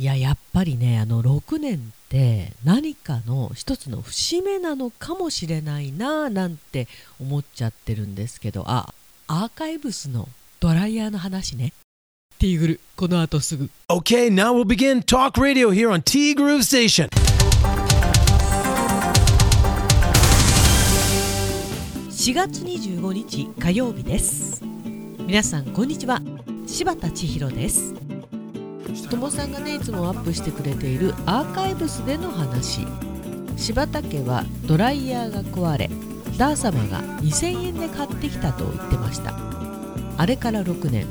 [0.00, 6.88] いややっぱりねあの6年って何かの一つの節目なのかもしれないななんて
[7.20, 8.94] 思っちゃってるんですけどあ
[9.28, 10.26] アーカイブスの
[10.58, 11.74] ドライヤーの話ね。
[12.38, 13.68] ティーグルこの後すぐ。
[13.90, 17.10] Okay, now we'll begin Talk Radio here on T Groove Station.
[22.08, 24.62] 4月25日火曜日です。
[25.18, 26.22] 皆さんこんにちは。
[26.66, 27.92] 柴田千尋です
[29.08, 32.86] ともさんがねいつもアップしてくれているアーカイブスでの話。
[33.56, 35.90] 柴田家はドライヤーが壊れ
[36.38, 39.34] ダー様が2000円で買ってきたと言ってました。
[40.16, 41.06] あれから6年。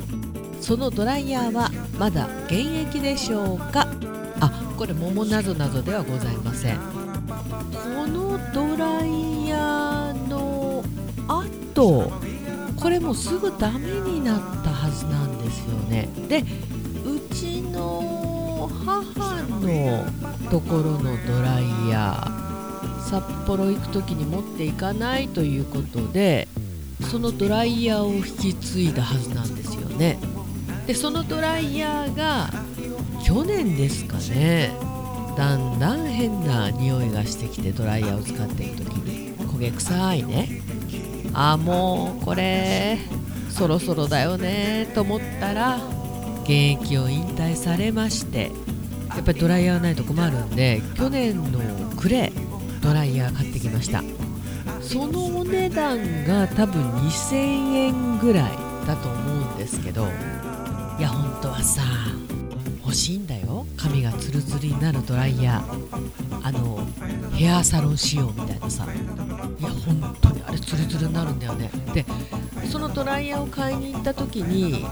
[0.61, 3.87] そのドライヤーはまだ現役でしょうか？
[4.39, 6.77] あこれ桃なぞなぞではございません。
[6.77, 10.83] このドライヤーの
[11.27, 12.11] 後
[12.75, 16.09] これもすぐダメになったはずなんですよね。
[16.27, 16.43] で
[17.33, 26.47] ちの母のところのドライヤー札幌行く時に持っていかないということで
[27.09, 30.19] そのドライヤーを引き継いだはずなんですよね。
[30.85, 32.49] でそのドライヤーが
[33.23, 34.71] 去年ですかね
[35.37, 40.61] だんだん変な匂いがしてきてドライヤーを使っている時に焦げ臭いね。
[41.33, 42.97] あもうこれ
[43.49, 45.79] そろそろだよねと思ったら
[46.49, 48.51] 現役を引退されまして
[49.09, 51.59] やっぱりドライヤーないと困るんで去年の
[51.95, 52.31] 暮れ
[52.81, 54.01] ドライヤー買ってきました。
[54.81, 58.51] そのお値段が多分2000円ぐらい
[58.87, 60.07] だと思うんですけど
[60.97, 61.83] いや本当はさ
[62.81, 63.67] 欲しいんだよ。
[63.77, 66.41] 髪がツルツルになるドライヤー。
[66.41, 66.79] あの
[67.35, 68.87] ヘアサロン仕様みたいなさ。
[68.87, 71.69] いや本当あれツルツルになるんだよね。
[71.93, 72.05] で
[72.71, 74.85] そのドライヤーを買いに行った時に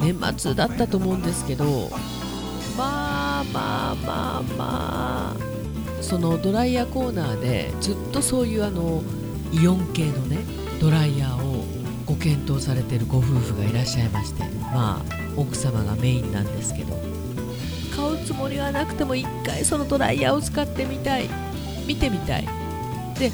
[0.00, 1.90] 年末だったと思うんですけど
[2.76, 9.02] まあまあまあまあそのドライヤーコーナーでずっとそういうあの
[9.52, 10.38] イオン系のね
[10.80, 11.64] ドライヤーを
[12.04, 15.04] ご検討されてるご夫婦がいらっしゃいましてまあ
[15.36, 17.00] 奥様がメインなんですけど。
[17.94, 21.28] 買うつもりはなくても一回そのドライヤーを使ってみたい。
[21.86, 22.48] 見てみたい。
[23.18, 23.30] で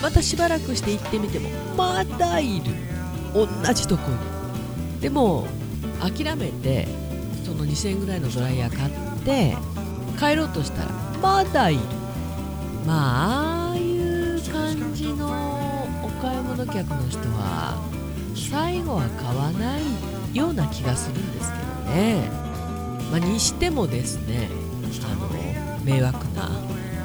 [0.00, 2.92] またしばらくして行ってみてもまだいる。
[3.34, 5.00] 同じとこに。
[5.00, 5.46] でも
[6.00, 6.86] 諦めて
[7.44, 9.56] その2000円ぐらいのドライヤー買って
[10.18, 11.80] 帰ろうとしたらまだいる。
[12.86, 17.80] まあああいう感じのお買い物客の人は
[18.34, 21.64] 最後は買わないような気がするんですけど
[21.96, 22.28] ね、
[23.10, 24.50] まあ、にしてもですね
[25.04, 25.28] あの
[25.84, 26.50] 迷惑な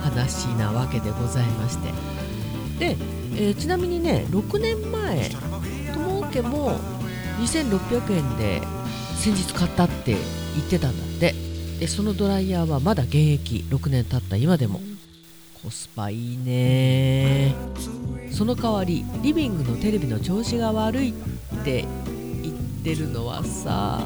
[0.02, 2.27] 話なわけでございまして。
[2.80, 2.96] で、
[3.36, 5.30] えーちなみにね6年前
[5.94, 6.80] 友家も
[7.40, 8.62] 2600円で
[9.16, 10.16] 先日買ったって
[10.56, 11.34] 言ってたんだって。
[11.80, 14.82] でそのドライヤーはまだ現役6年経った今でも。
[15.64, 17.54] コスパいいね。
[18.32, 21.14] その代わりリビングのテレビの調子が悪いっ
[21.64, 21.86] て
[22.42, 24.02] 言ってるのはさ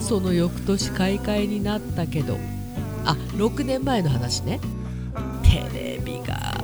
[0.00, 2.38] その翌年買い替えになったけど。
[3.04, 4.60] あ6年前の話ね。
[5.42, 6.57] テレビが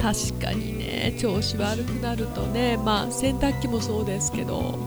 [0.00, 4.78] 確かにね調子悪くなるとねまあ洗濯機もそうですけど。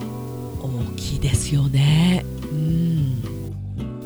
[0.61, 2.23] 大きいですよね。
[2.43, 3.21] うん。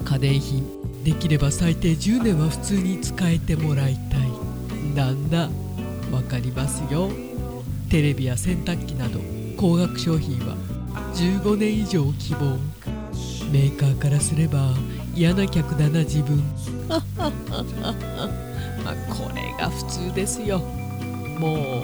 [0.04, 0.64] 家電品。
[1.04, 4.26] できれば最低10年は普通に使えてもらいたい。
[4.96, 5.50] なんだ
[6.12, 7.12] わかりますよ。
[7.90, 9.20] テレビや洗濯機など
[9.58, 10.56] 高額商品は
[11.14, 12.58] 15年以上希望。
[13.52, 14.74] メーカーからすれば
[15.14, 16.44] 嫌な客だな自分。
[16.88, 20.62] まあこれが普通ですよ。
[21.40, 21.84] も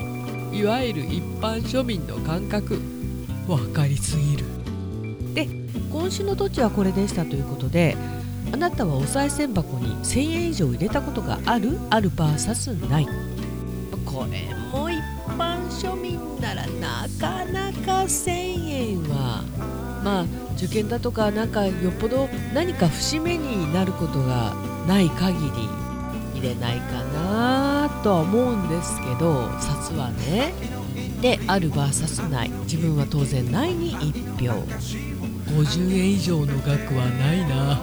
[0.51, 2.79] ういわゆる一般庶民の感覚
[3.47, 4.45] 分かりすぎる。
[5.33, 5.47] で
[5.91, 7.95] 今週の土地はこれでしたということで
[8.51, 11.79] あなたはお賽銭箱に1000円以上入れたことがある？
[11.89, 13.07] ある VS ない。
[14.05, 14.99] これも一
[15.37, 18.31] 般庶民ならなかなか1000
[18.69, 19.43] 円は。
[20.03, 20.25] まあ
[20.57, 24.53] 受験だとかなんかよっぽど何か節目になることが
[24.87, 25.51] ない限り
[26.39, 27.10] 入れないかな。
[28.03, 30.53] とは思うんですけど札はね
[31.21, 34.53] である VS ない自分は当然ないに1票。
[35.51, 37.79] 50円以上の額はないな。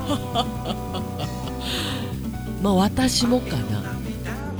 [2.62, 3.84] まあ私もかな。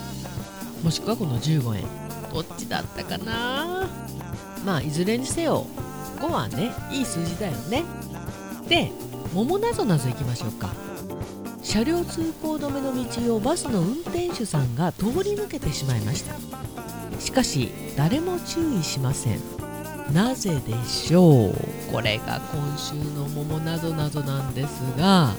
[0.83, 1.85] もしくはこの15円。
[2.33, 3.87] どっちだったかな？
[4.65, 5.67] まあいずれにせよ
[6.21, 7.85] 5はねいい数字だよね。
[8.67, 8.91] で
[9.35, 10.71] 桃なぞなぞいきましょうか。
[11.63, 16.35] 車両通行止めの道をバスの運転手さんが通り抜けてしまいました。
[17.21, 19.41] しかし誰も注意しません。
[20.15, 21.53] なぜでしょう？
[21.93, 25.35] これが今週の桃なぞなぞなんですが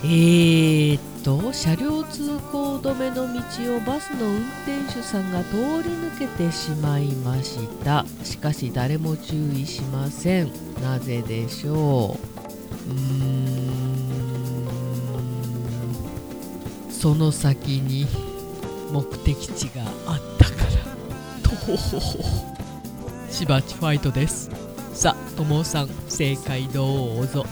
[0.00, 8.06] えー、っと車両通行止めの道をバスの運転手さんが通り抜けてしまいました。
[8.22, 10.52] しかし誰も注意しません。
[10.82, 12.16] なぜでしょ
[12.86, 12.90] う？
[12.90, 13.68] うーん。
[16.90, 18.06] その先に
[18.92, 20.52] 目的地があったか
[21.42, 21.50] ら。
[21.50, 22.22] とほほほ
[23.30, 24.50] しばちファイトです。
[24.94, 27.44] さあともさん正解どうぞ。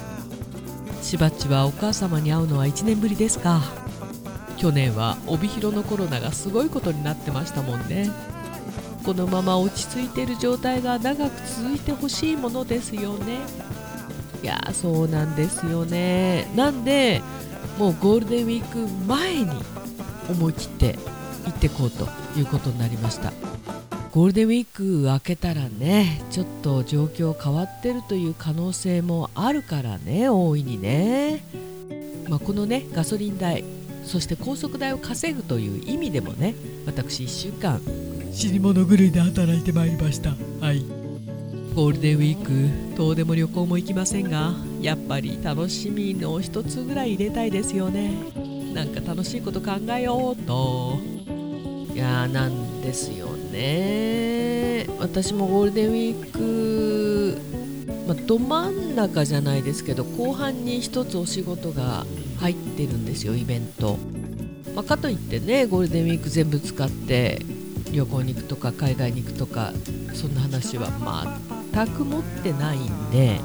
[1.07, 3.63] しばっちはお母様に会うのは1年ぶりですか。
[4.57, 8.11] 去年は帯広のコロナがすごいことになってましたもんね。
[9.05, 13.39] このまま落ち着いてる状態が長く続いてほしいものですよね。
[14.43, 16.51] いやそうなんですよね。
[16.57, 17.23] なんで
[17.79, 19.51] もうゴールデンウィーク前に
[20.29, 20.99] 思い切って
[21.45, 23.33] 行ってこうということになりました。
[24.17, 24.83] ゴールデンウィーク
[25.13, 31.45] 明けたらねちょっと状況変わってるという可能性もあるからね大いにね、
[32.27, 33.63] まあ、このねガソリン代
[34.07, 36.55] そして高速代を稼ぐという意味でもね
[36.87, 37.79] 私1週間
[38.33, 40.31] 死に物狂いで働いてまいりました。
[40.65, 40.83] はい。
[41.75, 48.15] ゴールデンウィーク遠出も旅行も行きませんがやっぱり楽しみの一つぐらい入れたいですよね。
[48.73, 50.99] なんか楽しいこと考えようと。
[51.93, 54.87] いやーなんですよね。
[54.99, 57.39] 私もゴールデンウィーク、
[58.07, 62.07] ま、ど真ん中じゃないですけど後半に一つお仕事が
[62.39, 63.99] 入ってるんですよイベント、
[64.75, 67.41] ま、かといってねゴールデンウィーク全部使って
[67.93, 69.73] 旅行に行くとか海外に行くとか
[70.13, 70.89] そんな話は
[71.75, 73.41] 全く持ってないんで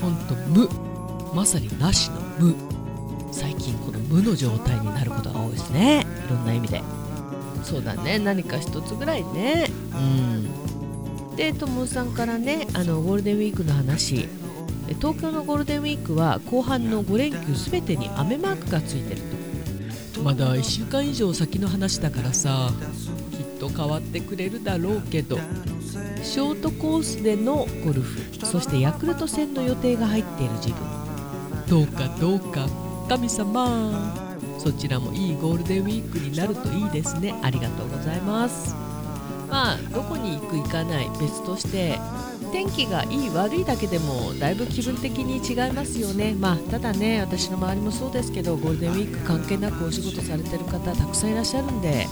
[0.00, 0.68] ほんと無。
[1.34, 2.54] まさになしの無。
[3.32, 6.06] 最近この無の状態になることが多いですね。
[6.26, 6.97] いろんな意味で。
[7.62, 8.18] そうだね。
[8.18, 9.70] 何か一つぐらいね。
[9.94, 11.36] うん。
[11.36, 14.28] でともさんからねあのゴールデンウィークの話。
[15.00, 19.20] 東京のゴールデンウィークは後半の5連休すべてに雨マークがついてる
[20.14, 20.22] と。
[20.22, 22.70] まだ1週間以上先の話だからさ
[23.32, 25.38] きっと変わってくれるだろうけど。
[26.22, 30.98] ショートコースでのゴルフそしてヤクルト戦の予定が入っている自分
[31.68, 32.68] どうかどうか
[33.08, 34.27] 神様
[34.58, 37.34] そちらもいいゴールデンウィークになるといいですね。
[37.42, 38.74] ありがとうございます。
[39.48, 41.98] まあどこに行く行かない別として
[42.52, 46.34] 天気がいい悪いだけでもだいぶ気分的に違いますよね。
[46.38, 52.06] まあただね私の周りもそうですけどゴールデンウィーク関係なくお仕事されてる方たくさんいらっしゃるんで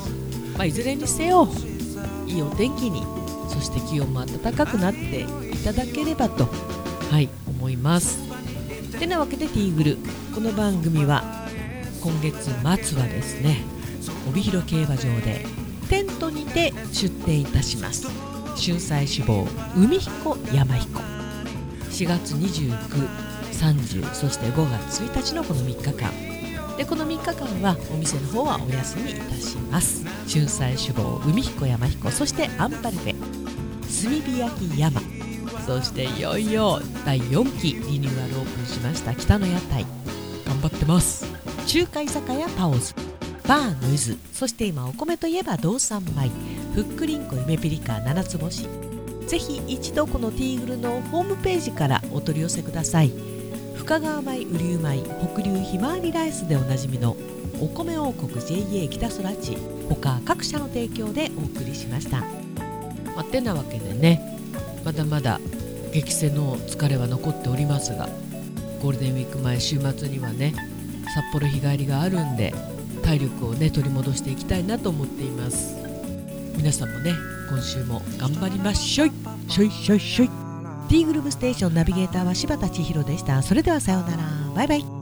[0.56, 1.48] まあいずれにせよ
[2.26, 3.02] いいお天気に
[3.48, 5.26] そして気温も暖かくなってい
[5.64, 6.48] ただければと
[7.10, 8.18] はい思います。
[8.98, 9.98] てなわけでティーグル。
[10.34, 11.35] この番組は
[12.06, 13.56] 今月末はですね
[14.28, 15.44] 帯広競馬場で
[15.88, 18.06] テントにて出店いたします。
[18.56, 19.44] 春菜志望
[19.74, 21.00] 海彦山彦。
[21.90, 26.12] 4月2930そして5月1日のこの3日間。
[26.76, 30.04] でこの3日間はお店の方はお休みいたします。
[30.32, 35.00] 春菜志望海彦山彦そしてアンパルフェ炭火焼き山。
[35.66, 39.84] そしていよいよ第4期リニューアルオープンしました北の屋台。
[40.46, 41.25] 頑張ってます。
[41.66, 42.94] 中華居酒屋パオズ。
[43.48, 46.30] バーノイズそして今お米といえば道産米。
[46.74, 48.68] ふっくりんこ夢ピリカ七つ星。
[49.26, 53.10] ぜひ一度このティーグルのホームページからお取り寄せください。
[53.74, 55.02] 深川米雨竜米
[55.34, 57.16] 北流ひまわりライスでおなじみの
[57.60, 59.56] お米王国 JA 北空地
[59.88, 64.38] 他各社の提供でお送りしました、まあ、てなわけでね
[64.84, 65.40] まだまだ
[65.92, 68.08] 激戦の疲れは残っておりますが
[68.82, 70.75] ゴールデンウィーク前週末にはね
[71.16, 72.52] 札幌日帰りがあるんで
[73.02, 75.74] 体力をね取り戻していきたいなと思っています。
[76.58, 77.14] 皆さんもね
[77.48, 79.12] 今週も頑張りましょい。
[79.48, 80.30] しょいしょいしょい
[80.90, 83.40] T グループステーションナビゲーターは柴田千尋でした。
[83.40, 84.24] それではさようなら。
[84.54, 84.95] バイバイ。